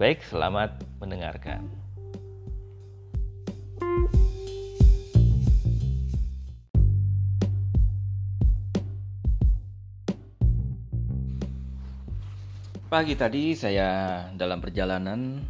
[0.00, 1.60] Baik, selamat mendengarkan.
[12.88, 15.44] Pagi tadi saya dalam perjalanan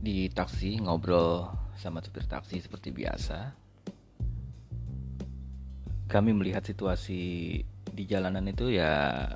[0.00, 3.52] di taksi ngobrol sama supir taksi seperti biasa.
[6.08, 7.60] Kami melihat situasi
[7.92, 9.28] di jalanan itu ya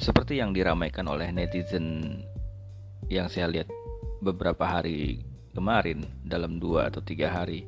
[0.00, 2.24] seperti yang diramaikan oleh netizen
[3.08, 3.68] yang saya lihat
[4.20, 5.24] beberapa hari
[5.56, 7.66] kemarin dalam dua atau tiga hari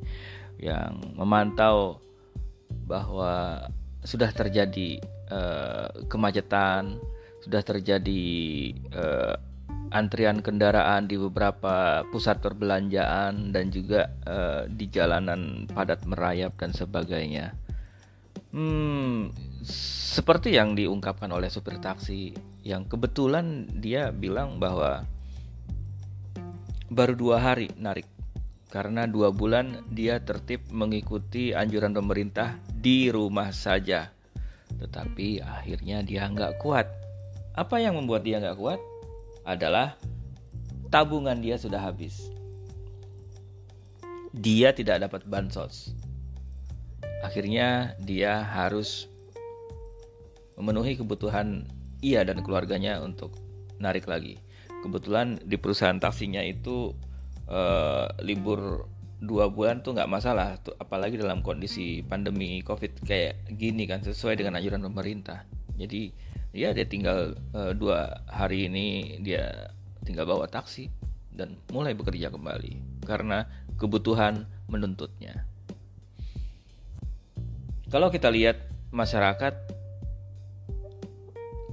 [0.61, 1.99] yang memantau
[2.85, 3.65] bahwa
[4.05, 6.97] sudah terjadi uh, kemacetan,
[7.41, 8.23] sudah terjadi
[8.93, 9.35] uh,
[9.91, 17.51] antrian kendaraan di beberapa pusat perbelanjaan dan juga uh, di jalanan padat merayap dan sebagainya.
[18.51, 19.31] Hmm,
[20.11, 22.35] seperti yang diungkapkan oleh supir taksi
[22.67, 25.07] yang kebetulan dia bilang bahwa
[26.91, 28.03] baru dua hari narik
[28.67, 34.11] karena dua bulan dia tertib mengikuti anjuran pemerintah di rumah saja.
[34.75, 36.87] Tetapi akhirnya dia nggak kuat.
[37.55, 38.79] Apa yang membuat dia nggak kuat?
[39.47, 39.95] Adalah
[40.91, 42.31] tabungan dia sudah habis.
[44.35, 45.95] Dia tidak dapat bansos.
[47.23, 49.07] Akhirnya dia harus
[50.55, 51.67] memenuhi kebutuhan
[52.03, 53.35] ia dan keluarganya untuk
[53.79, 54.39] narik lagi
[54.81, 56.91] kebetulan di perusahaan taksinya itu
[57.47, 58.89] uh, libur
[59.21, 64.41] dua bulan tuh nggak masalah tuh apalagi dalam kondisi pandemi covid kayak gini kan sesuai
[64.41, 65.45] dengan anjuran pemerintah.
[65.77, 66.09] Jadi
[66.51, 69.71] ya dia tinggal uh, dua hari ini dia
[70.01, 70.89] tinggal bawa taksi
[71.31, 73.45] dan mulai bekerja kembali karena
[73.77, 75.45] kebutuhan menuntutnya.
[77.91, 79.53] Kalau kita lihat masyarakat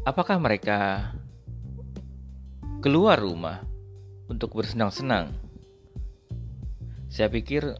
[0.04, 1.10] apakah mereka
[2.78, 3.66] keluar rumah
[4.30, 5.34] untuk bersenang-senang.
[7.10, 7.74] Saya pikir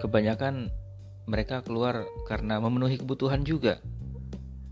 [0.00, 0.72] kebanyakan
[1.28, 3.76] mereka keluar karena memenuhi kebutuhan juga.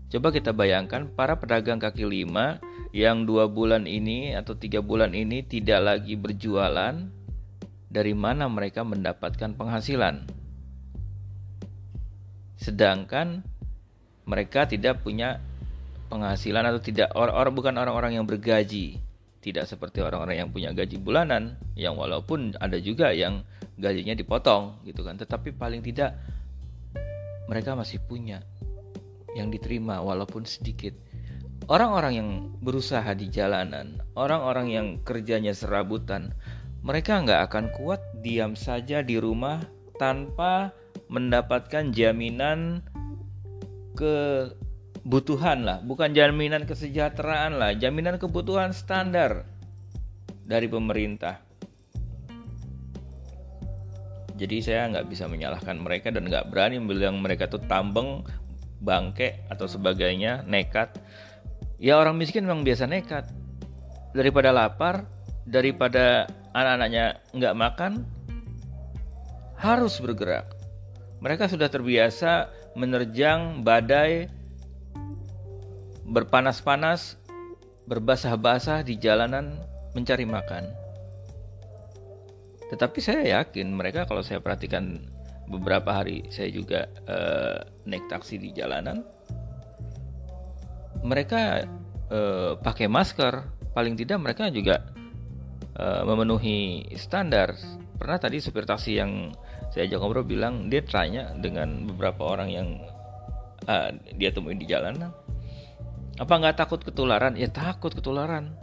[0.09, 2.57] Coba kita bayangkan para pedagang kaki lima
[2.89, 6.97] yang dua bulan ini atau tiga bulan ini tidak lagi berjualan,
[7.93, 10.25] dari mana mereka mendapatkan penghasilan?
[12.57, 13.45] Sedangkan
[14.25, 15.37] mereka tidak punya
[16.09, 19.05] penghasilan atau tidak orang-orang bukan orang-orang yang bergaji
[19.41, 23.45] tidak seperti orang-orang yang punya gaji bulanan yang walaupun ada juga yang
[23.77, 25.15] gajinya dipotong gitu kan.
[25.17, 26.17] Tetapi paling tidak
[27.47, 28.43] mereka masih punya
[29.37, 30.93] yang diterima walaupun sedikit.
[31.67, 32.29] Orang-orang yang
[32.63, 36.31] berusaha di jalanan orang-orang yang kerjanya serabutan
[36.79, 39.59] mereka nggak akan kuat diam saja di rumah
[39.99, 40.71] tanpa
[41.11, 42.79] mendapatkan jaminan
[43.97, 44.47] ke
[45.07, 49.47] kebutuhan lah, bukan jaminan kesejahteraan lah, jaminan kebutuhan standar
[50.43, 51.39] dari pemerintah.
[54.35, 58.27] Jadi saya nggak bisa menyalahkan mereka dan nggak berani bilang mereka tuh tambeng,
[58.83, 60.99] bangke atau sebagainya, nekat.
[61.79, 63.31] Ya orang miskin memang biasa nekat.
[64.11, 65.07] Daripada lapar,
[65.47, 68.03] daripada anak-anaknya nggak makan,
[69.55, 70.51] harus bergerak.
[71.23, 74.35] Mereka sudah terbiasa menerjang badai
[76.07, 77.19] berpanas-panas,
[77.85, 79.59] berbasah-basah di jalanan
[79.91, 80.63] mencari makan.
[82.71, 85.03] Tetapi saya yakin mereka kalau saya perhatikan
[85.47, 89.03] beberapa hari saya juga uh, naik taksi di jalanan,
[91.03, 91.67] mereka
[92.11, 93.55] uh, pakai masker.
[93.75, 94.81] Paling tidak mereka juga
[95.77, 97.53] uh, memenuhi standar.
[97.97, 99.31] Pernah tadi supir taksi yang
[99.69, 102.67] saya ajak ngobrol bilang dia tanya dengan beberapa orang yang
[103.69, 105.13] uh, dia temui di jalanan
[106.17, 107.37] apa nggak takut ketularan?
[107.37, 108.57] Ya takut ketularan.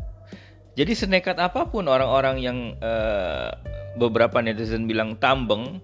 [0.75, 3.55] Jadi senekat apa pun orang-orang yang uh,
[3.95, 5.79] beberapa netizen bilang tambeng,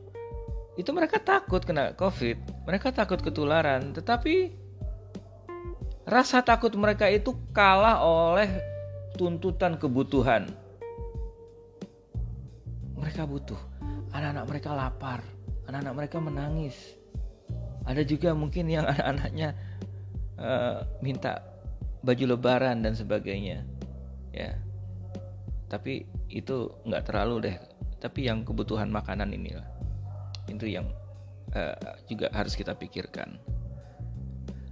[0.75, 3.95] itu mereka takut kena COVID, mereka takut ketularan.
[3.95, 4.51] Tetapi
[6.11, 8.51] rasa takut mereka itu kalah oleh
[9.15, 10.51] tuntutan kebutuhan.
[12.99, 13.61] Mereka butuh,
[14.11, 15.21] anak-anak mereka lapar,
[15.71, 16.77] anak-anak mereka menangis.
[17.87, 19.55] Ada juga mungkin yang anak-anaknya
[20.35, 21.60] uh, minta
[22.01, 23.65] baju lebaran dan sebagainya.
[24.33, 24.57] Ya.
[25.71, 27.57] Tapi itu nggak terlalu deh.
[28.01, 29.67] Tapi yang kebutuhan makanan inilah.
[30.49, 30.89] Itu yang
[31.55, 31.77] uh,
[32.09, 33.39] juga harus kita pikirkan.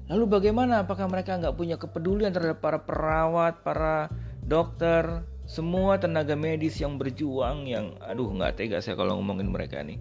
[0.08, 0.82] Lalu bagaimana?
[0.82, 4.08] Apakah mereka nggak punya kepedulian terhadap para perawat para
[4.40, 5.04] dokter
[5.44, 10.00] semua tenaga medis yang berjuang yang aduh nggak tega saya kalau ngomongin mereka nih.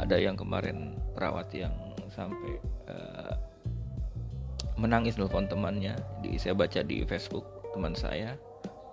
[0.00, 1.72] Ada yang kemarin perawat yang
[2.12, 3.32] sampai uh,
[4.76, 5.96] menangis nelfon temannya.
[6.20, 8.36] Di saya baca di Facebook teman saya.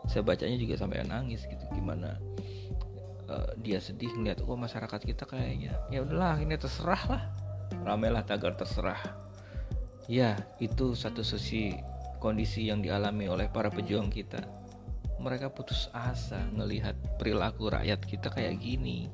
[0.08, 2.20] Saya bacanya juga sampai nangis gitu gimana
[3.30, 5.76] uh, dia sedih ngeliat oh masyarakat kita kayaknya.
[5.90, 7.24] Ya udahlah ini terserah lah
[7.84, 9.00] ramailah tagar terserah.
[10.12, 11.74] Ya itu satu sisi
[12.20, 14.44] kondisi yang dialami oleh para pejuang kita.
[15.24, 19.08] Mereka putus asa ngelihat perilaku rakyat kita kayak gini.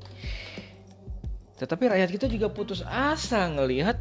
[1.62, 4.00] Tetapi rakyat kita juga putus asa ngelihat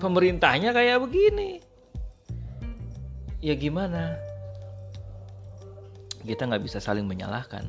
[0.00, 1.60] pemerintahnya kayak begini.
[3.44, 4.16] Ya gimana?
[6.24, 7.68] Kita nggak bisa saling menyalahkan.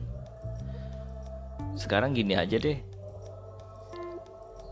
[1.75, 2.79] Sekarang gini aja deh.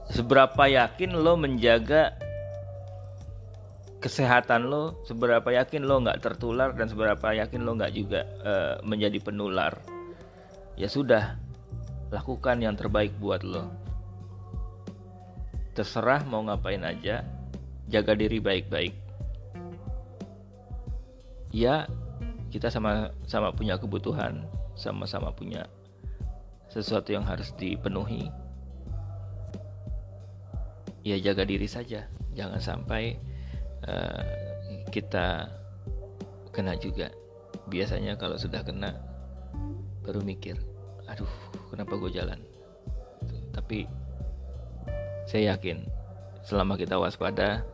[0.09, 2.17] Seberapa yakin lo menjaga
[4.00, 9.19] kesehatan lo seberapa yakin lo nggak tertular dan seberapa yakin lo nggak juga uh, menjadi
[9.19, 9.75] penular
[10.79, 11.35] ya sudah
[12.07, 13.67] lakukan yang terbaik buat lo
[15.75, 17.27] terserah mau ngapain aja
[17.89, 18.94] jaga diri baik-baik.
[21.50, 21.89] Ya
[22.53, 24.45] kita sama-sama punya kebutuhan
[24.77, 25.65] sama-sama punya
[26.69, 28.30] sesuatu yang harus dipenuhi.
[31.01, 32.06] Ya jaga diri saja.
[32.38, 33.18] Jangan sampai
[33.89, 34.21] uh,
[34.94, 35.50] kita
[36.53, 37.09] kena juga.
[37.69, 38.94] Biasanya kalau sudah kena
[40.06, 40.57] baru mikir
[41.09, 41.30] aduh
[41.74, 42.38] kenapa gue jalan?
[43.50, 43.89] Tapi
[45.25, 45.86] saya yakin
[46.45, 47.65] selama kita waspada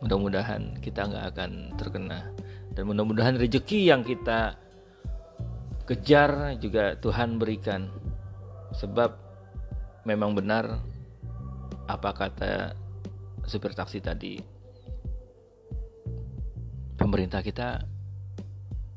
[0.00, 2.32] mudah-mudahan kita nggak akan terkena.
[2.72, 4.56] Dan mudah-mudahan rezeki yang kita
[5.84, 7.92] kejar juga Tuhan berikan.
[8.76, 9.10] Sebab
[10.06, 10.80] memang benar
[11.90, 12.72] apa kata
[13.44, 14.38] supir taksi tadi.
[16.94, 17.82] Pemerintah kita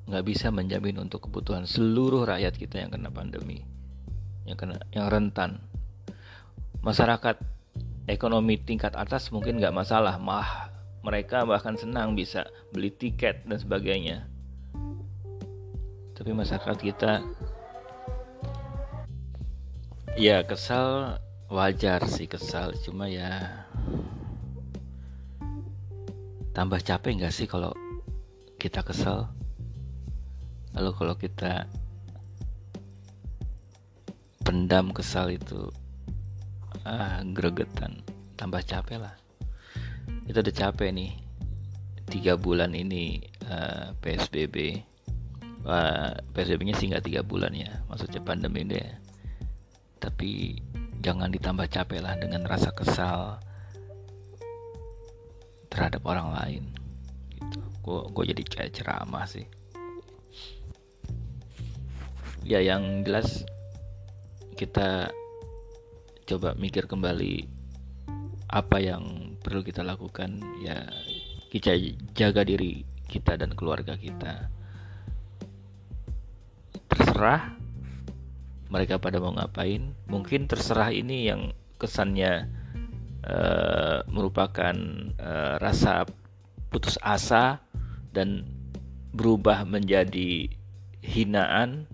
[0.04, 3.64] nggak bisa menjamin untuk kebutuhan seluruh rakyat kita yang kena pandemi,
[4.46, 5.64] yang kena yang rentan.
[6.84, 7.40] Masyarakat
[8.12, 10.73] ekonomi tingkat atas mungkin nggak masalah, mah
[11.04, 14.24] mereka bahkan senang bisa beli tiket dan sebagainya.
[16.16, 17.20] Tapi masyarakat kita
[20.16, 21.20] ya kesal
[21.52, 22.72] wajar sih kesal.
[22.88, 23.44] Cuma ya
[26.56, 27.76] tambah capek nggak sih kalau
[28.56, 29.28] kita kesel
[30.72, 31.68] lalu kalau kita
[34.48, 35.68] pendam kesal itu
[36.88, 38.00] ah gregetan.
[38.40, 39.23] Tambah capek lah
[40.28, 41.12] kita udah capek nih.
[42.08, 44.84] Tiga bulan ini uh, ah, PSBB
[45.66, 48.86] uh, PSBB-nya sih nggak tiga bulan ya maksudnya pandemi deh
[50.04, 50.60] tapi
[51.00, 53.40] jangan ditambah capek lah dengan rasa kesal
[55.72, 56.64] terhadap orang lain.
[57.80, 59.48] Gue gue jadi kayak ceramah sih.
[62.44, 63.48] Ya yang jelas
[64.60, 65.08] kita
[66.28, 67.48] coba mikir kembali
[68.52, 70.88] apa yang perlu kita lakukan ya
[71.51, 71.75] kita
[72.16, 72.81] jaga diri
[73.12, 74.50] kita dan keluarga kita.
[76.90, 77.54] Terserah
[78.73, 79.94] mereka pada mau ngapain.
[80.09, 82.50] Mungkin terserah ini yang kesannya
[83.28, 84.73] uh, merupakan
[85.21, 86.09] uh, rasa
[86.73, 87.62] putus asa
[88.09, 88.50] dan
[89.14, 90.50] berubah menjadi
[91.06, 91.85] hinaan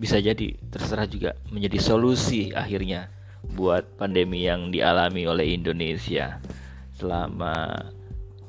[0.00, 3.12] bisa jadi terserah juga menjadi solusi akhirnya
[3.42, 6.40] buat pandemi yang dialami oleh Indonesia.
[6.96, 7.92] Selama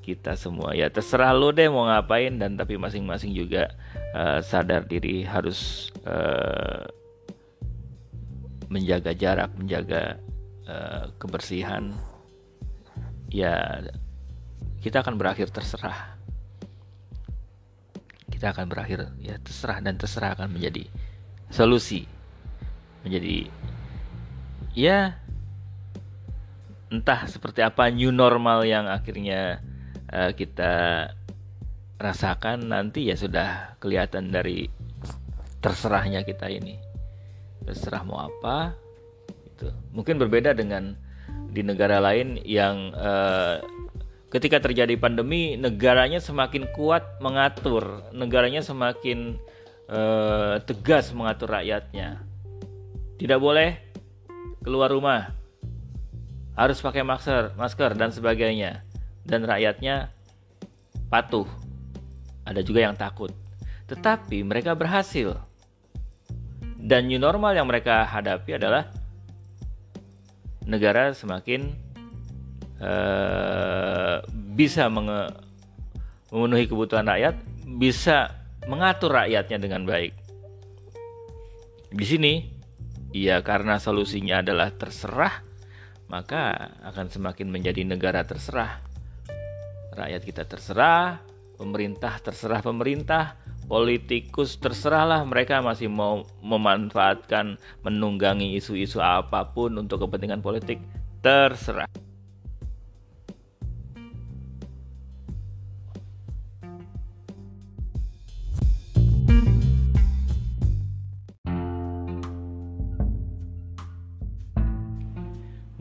[0.08, 0.72] kita semua.
[0.72, 3.76] Ya terserah lo deh mau ngapain dan tapi masing-masing juga
[4.16, 6.88] uh, sadar diri harus uh,
[8.72, 10.16] menjaga jarak menjaga
[10.64, 11.92] uh, kebersihan.
[13.28, 13.84] Ya
[14.80, 16.16] kita akan berakhir terserah.
[18.32, 20.88] Kita akan berakhir ya terserah dan terserah akan menjadi
[21.52, 22.08] solusi
[23.04, 23.48] menjadi
[24.78, 25.18] ya.
[26.94, 29.60] Entah seperti apa new normal yang akhirnya
[30.14, 31.10] uh, kita
[31.98, 34.70] rasakan nanti ya sudah kelihatan dari
[35.60, 36.78] terserahnya kita ini.
[37.66, 38.78] Terserah mau apa
[39.50, 40.94] itu mungkin berbeda dengan
[41.50, 43.60] di negara lain yang uh,
[44.30, 48.06] ketika terjadi pandemi negaranya semakin kuat mengatur.
[48.16, 49.42] Negaranya semakin
[49.92, 52.24] uh, tegas mengatur rakyatnya.
[53.18, 53.87] Tidak boleh
[54.68, 55.32] keluar rumah.
[56.60, 58.84] Harus pakai masker masker dan sebagainya.
[59.24, 60.12] Dan rakyatnya
[61.08, 61.48] patuh.
[62.44, 63.32] Ada juga yang takut.
[63.88, 65.40] Tetapi mereka berhasil.
[66.76, 68.92] Dan new normal yang mereka hadapi adalah
[70.68, 71.72] negara semakin
[72.84, 74.20] uh,
[74.56, 77.40] bisa memenuhi kebutuhan rakyat,
[77.80, 78.36] bisa
[78.68, 80.12] mengatur rakyatnya dengan baik.
[81.88, 82.57] Di sini,
[83.16, 85.44] ya karena solusinya adalah terserah,
[86.08, 88.80] maka akan semakin menjadi negara terserah.
[89.96, 91.20] Rakyat kita terserah,
[91.58, 93.36] pemerintah terserah pemerintah,
[93.68, 100.80] politikus terserahlah mereka masih mau memanfaatkan menunggangi isu-isu apa pun untuk kepentingan politik
[101.20, 102.07] terserah.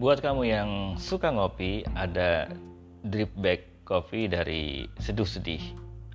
[0.06, 0.70] Buat kamu yang
[1.02, 2.46] suka ngopi, ada
[3.02, 5.58] drip bag kopi dari Seduh Sedih.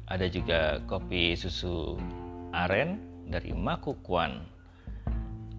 [0.08, 2.00] Ada juga kopi susu
[2.56, 4.48] aren dari Makukuan.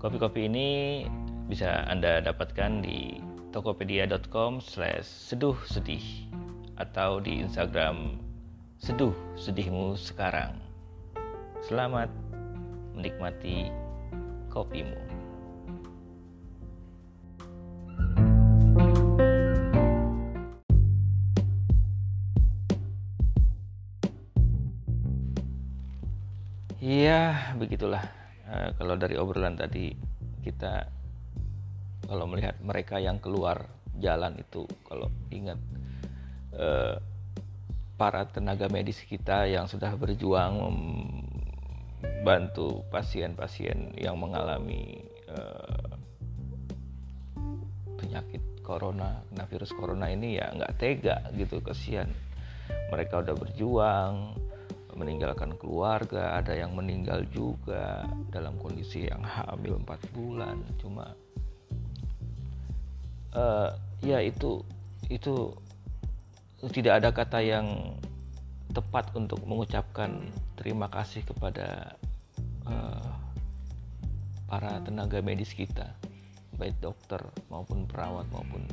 [0.01, 1.05] Kopi-kopi ini
[1.45, 3.21] bisa Anda dapatkan di
[3.53, 6.25] tokopedia.com slash seduh sedih
[6.81, 8.17] atau di Instagram
[8.81, 10.57] seduh sedihmu sekarang.
[11.69, 12.09] Selamat
[12.97, 13.69] menikmati
[14.49, 15.22] kopimu.
[27.63, 28.03] Begitulah.
[28.43, 29.95] Uh, kalau dari obrolan tadi
[30.43, 30.91] kita
[32.11, 33.71] kalau melihat mereka yang keluar
[34.03, 35.63] jalan itu kalau ingat
[36.59, 36.99] uh,
[37.95, 40.59] para tenaga medis kita yang sudah berjuang
[42.03, 45.95] membantu pasien-pasien yang mengalami uh,
[47.95, 52.11] penyakit corona, kena virus corona ini ya nggak tega gitu kesian.
[52.91, 54.35] Mereka udah berjuang,
[54.97, 60.61] meninggalkan keluarga, ada yang meninggal juga dalam kondisi yang hamil 4 bulan.
[60.81, 61.13] Cuma
[63.37, 63.71] uh,
[64.05, 64.61] ya itu
[65.09, 65.53] itu
[66.71, 67.99] tidak ada kata yang
[68.73, 70.25] tepat untuk mengucapkan
[70.57, 71.99] terima kasih kepada
[72.65, 73.11] uh,
[74.49, 75.93] para tenaga medis kita,
[76.57, 78.65] baik dokter maupun perawat maupun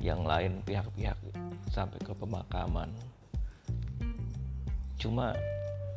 [0.00, 1.16] yang lain pihak-pihak
[1.72, 2.92] sampai ke pemakaman
[4.96, 5.36] cuma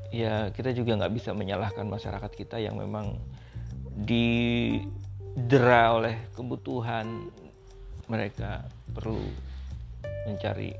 [0.10, 3.18] ya kita juga nggak bisa menyalahkan masyarakat kita yang memang
[4.00, 7.29] didera oleh kebutuhan
[8.10, 9.22] mereka perlu
[10.25, 10.74] mencari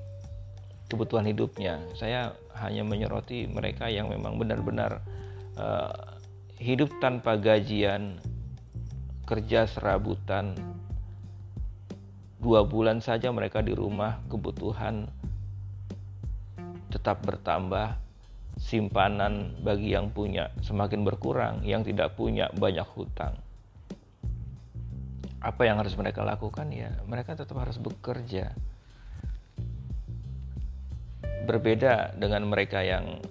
[0.90, 1.78] kebutuhan hidupnya.
[1.94, 5.06] Saya hanya menyoroti mereka yang memang benar-benar
[5.56, 6.18] uh,
[6.58, 8.18] hidup tanpa gajian,
[9.30, 10.58] kerja serabutan.
[12.42, 15.12] Dua bulan saja mereka di rumah, kebutuhan
[16.90, 18.09] tetap bertambah
[18.60, 23.40] simpanan bagi yang punya semakin berkurang, yang tidak punya banyak hutang.
[25.40, 26.92] Apa yang harus mereka lakukan ya?
[27.08, 28.52] Mereka tetap harus bekerja.
[31.48, 33.24] Berbeda dengan mereka yang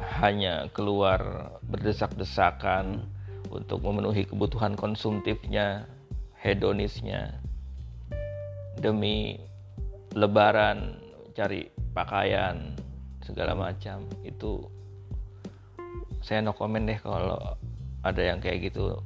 [0.00, 3.04] hanya keluar berdesak-desakan
[3.52, 5.84] untuk memenuhi kebutuhan konsumtifnya,
[6.40, 7.36] hedonisnya
[8.80, 9.36] demi
[10.16, 10.96] lebaran,
[11.36, 12.79] cari pakaian,
[13.30, 14.04] segala macam.
[14.26, 14.66] Itu
[16.20, 17.38] saya no comment deh kalau
[18.02, 18.98] ada yang kayak gitu.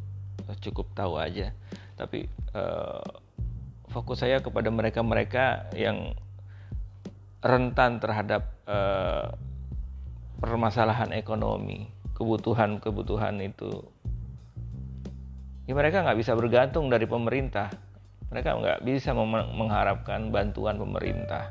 [0.65, 1.53] Cukup tahu aja.
[1.95, 2.27] Tapi
[2.57, 3.05] uh,
[3.93, 6.17] fokus saya kepada mereka-mereka yang
[7.45, 9.37] rentan terhadap uh,
[10.41, 13.85] permasalahan ekonomi kebutuhan-kebutuhan itu.
[15.65, 17.73] Ya mereka nggak bisa bergantung dari pemerintah.
[18.29, 21.49] Mereka nggak bisa mengharapkan bantuan pemerintah.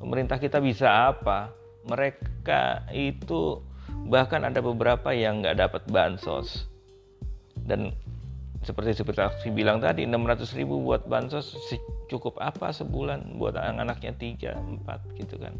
[0.00, 1.52] Pemerintah kita bisa apa
[1.88, 3.60] mereka itu
[4.08, 6.68] bahkan ada beberapa yang nggak dapat bansos.
[7.64, 7.92] Dan
[8.64, 11.52] seperti seperti aku bilang tadi 600 ribu buat bansos
[12.08, 15.52] cukup apa sebulan buat anak-anaknya 3, 4 gitu kan.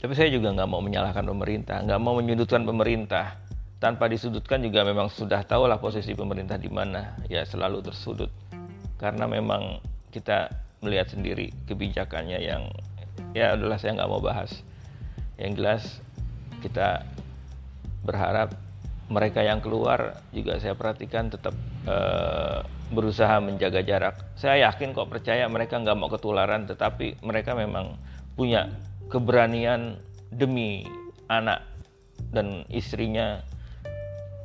[0.00, 3.36] Tapi saya juga nggak mau menyalahkan pemerintah nggak mau menyudutkan pemerintah.
[3.80, 7.16] Tanpa disudutkan juga memang sudah tahu lah posisi pemerintah di mana.
[7.32, 8.28] Ya selalu tersudut.
[9.00, 9.80] Karena memang
[10.12, 10.52] kita
[10.84, 12.68] melihat sendiri kebijakannya yang
[13.36, 14.50] ya adalah saya nggak mau bahas.
[15.40, 15.82] Yang jelas
[16.60, 17.08] kita
[18.04, 18.52] berharap
[19.10, 21.52] mereka yang keluar juga saya perhatikan tetap
[21.90, 22.62] uh,
[22.94, 24.16] berusaha menjaga jarak.
[24.38, 27.98] Saya yakin kok percaya mereka nggak mau ketularan tetapi mereka memang
[28.38, 28.70] punya
[29.10, 29.98] keberanian
[30.30, 30.86] demi
[31.26, 31.66] anak
[32.30, 33.42] dan istrinya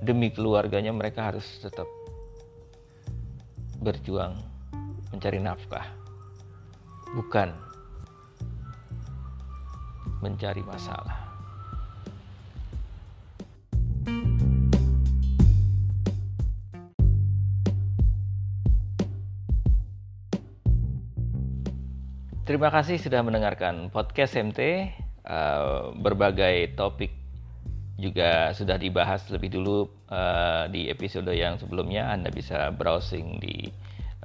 [0.01, 1.85] demi keluarganya mereka harus tetap
[3.81, 4.33] berjuang
[5.13, 5.85] mencari nafkah.
[7.13, 7.64] Bukan
[10.25, 11.35] mencari masalah.
[22.45, 24.61] Terima kasih sudah mendengarkan podcast MT.
[25.25, 27.09] Eh, berbagai topik
[27.97, 32.13] juga sudah dibahas lebih dulu eh, di episode yang sebelumnya.
[32.13, 33.65] Anda bisa browsing di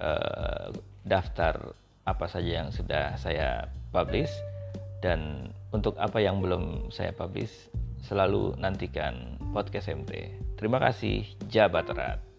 [0.00, 0.66] eh,
[1.04, 1.72] daftar
[2.04, 4.32] apa saja yang sudah saya publish
[5.00, 7.70] dan untuk apa yang belum saya publish
[8.02, 10.12] selalu nantikan podcast MT.
[10.56, 12.29] Terima kasih, Jabat Erat.